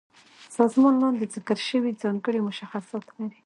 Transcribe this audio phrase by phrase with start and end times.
[0.57, 3.39] سازمان لاندې ذکر شوي ځانګړي مشخصات لري.